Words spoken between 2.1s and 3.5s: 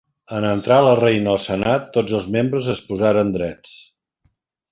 els membres es posaren